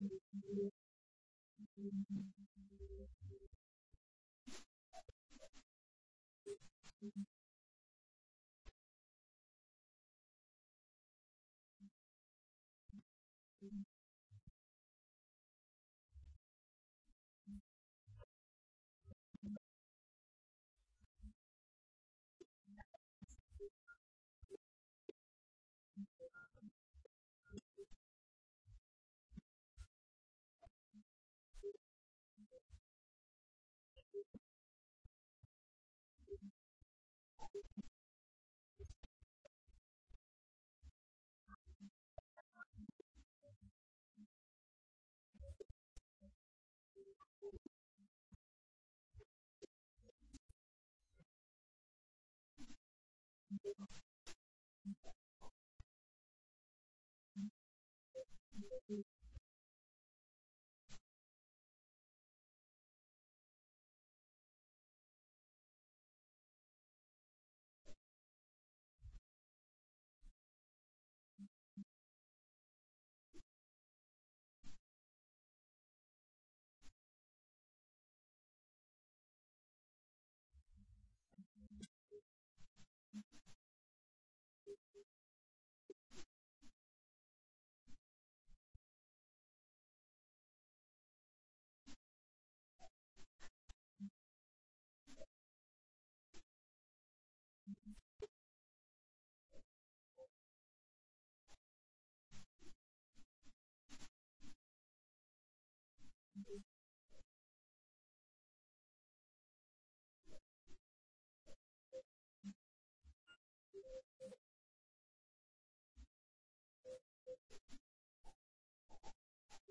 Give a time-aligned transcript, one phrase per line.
[0.00, 0.12] Thank
[7.02, 7.35] you.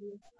[0.00, 0.39] Thank you.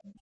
[0.00, 0.21] Thank you.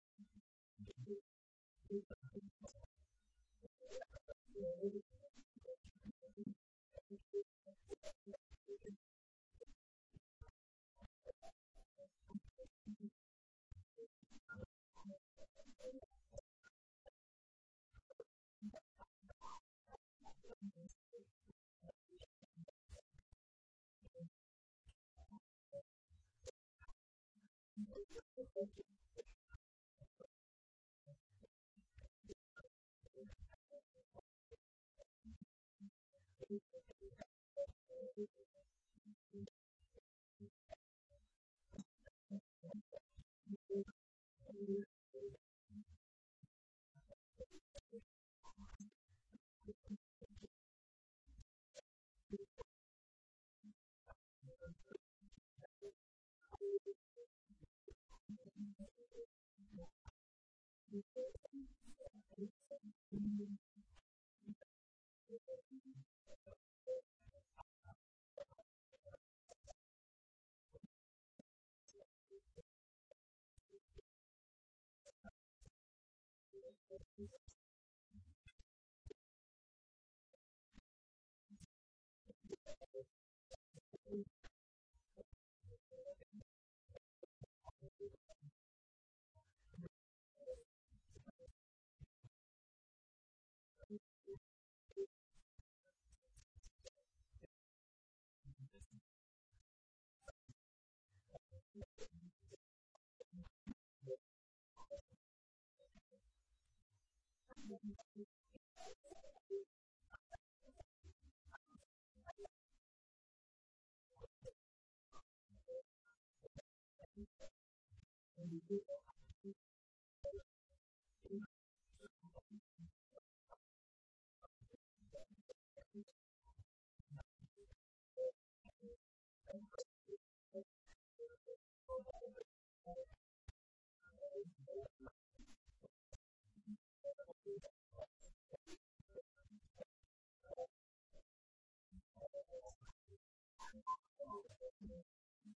[145.43, 145.55] Thank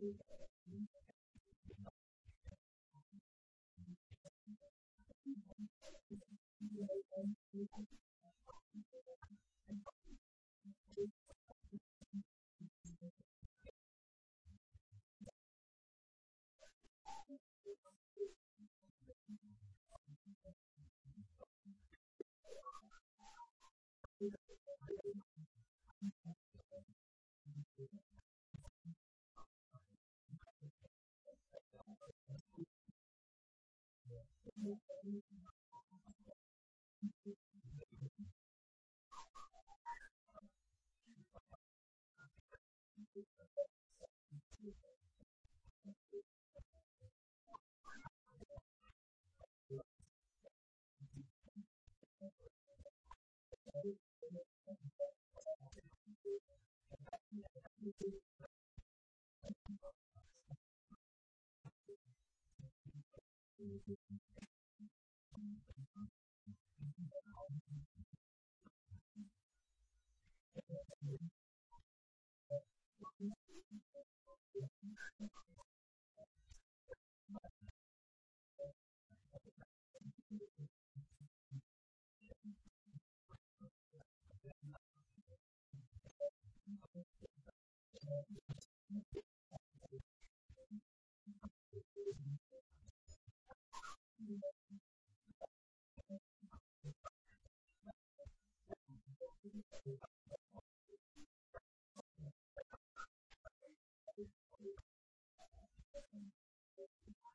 [0.00, 0.16] Thank
[7.54, 8.03] you.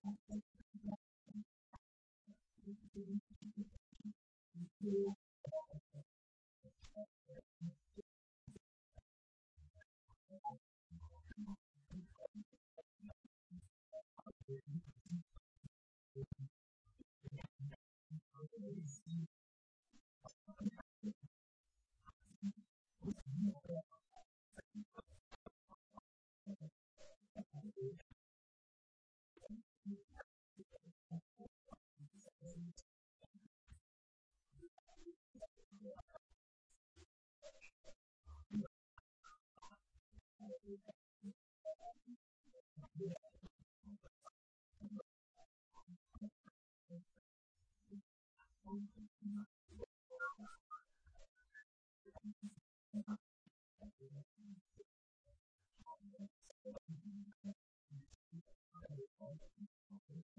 [0.00, 0.42] Thank
[4.82, 5.21] you.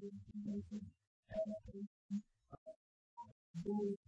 [0.00, 0.64] Thank
[3.66, 4.07] you.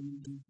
[0.00, 0.49] Thank you.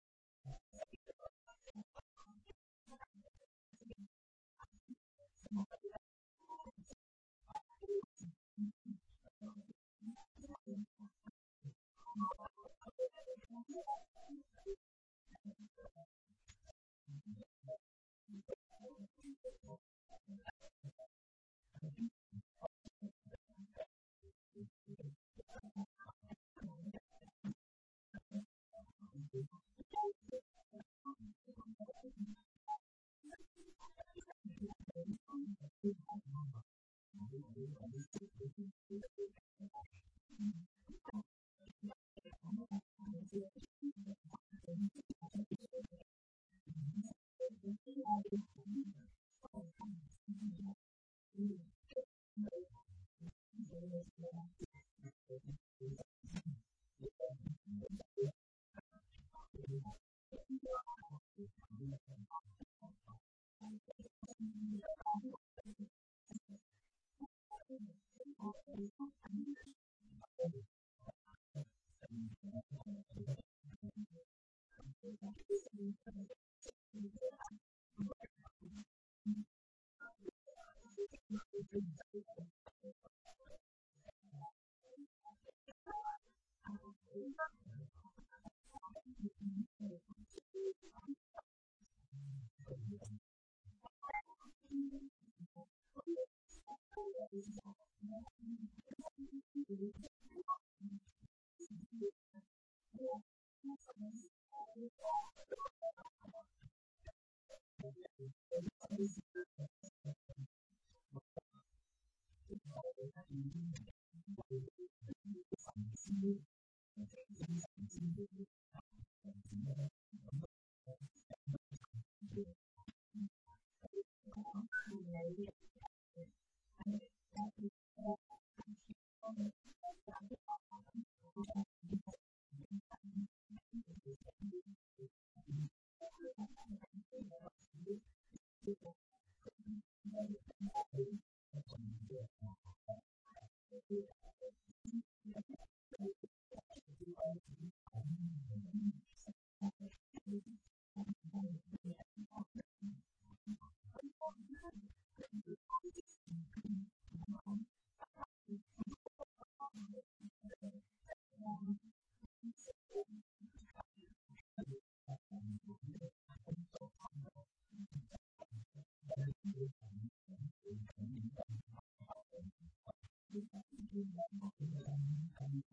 [175.41, 175.63] Thank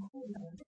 [0.00, 0.67] 困难的。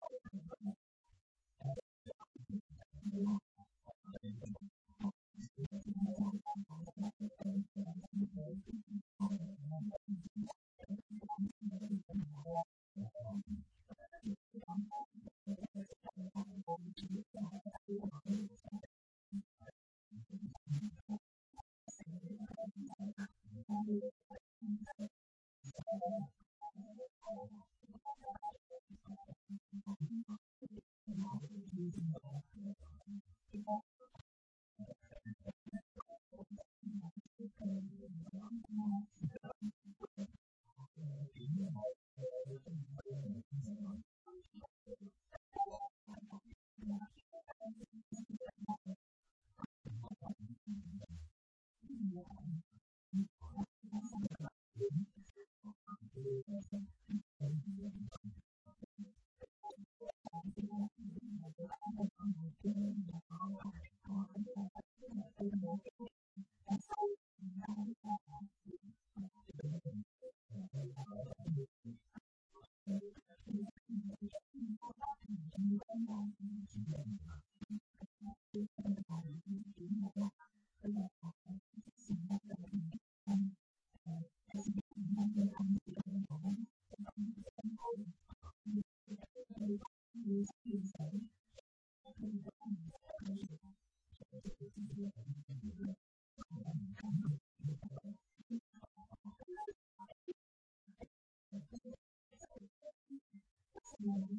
[104.10, 104.39] Mm-hmm.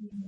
[0.00, 0.27] Mm-hmm.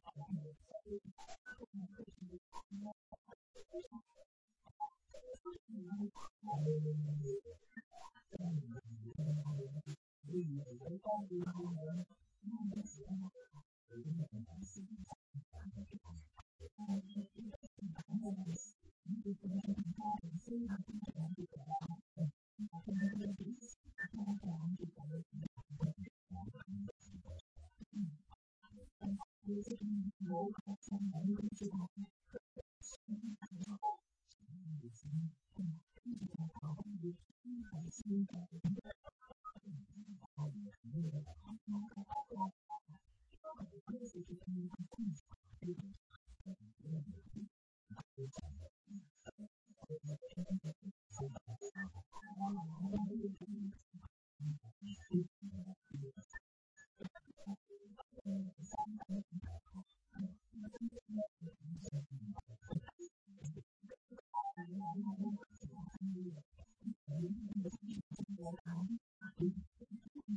[31.59, 31.90] to go.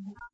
[0.04, 0.33] Mm-hmm.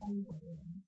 [0.00, 0.79] Thank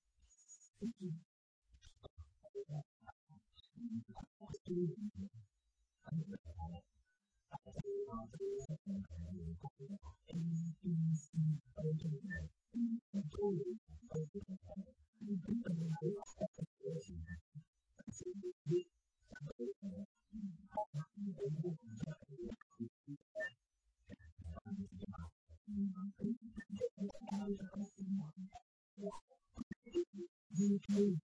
[30.92, 31.21] Mm-hmm.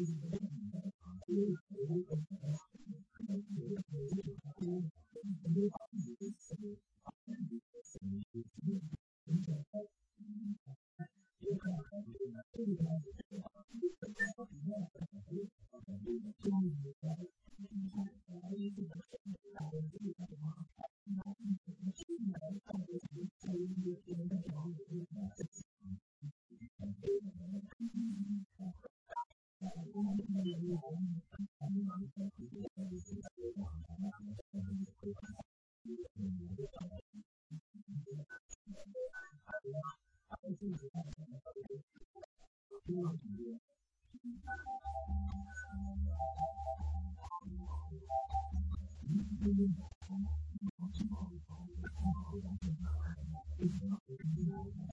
[0.00, 0.37] Obrigado.